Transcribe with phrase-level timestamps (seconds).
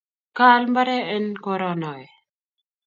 [0.37, 2.05] kaal mbaree en koronoe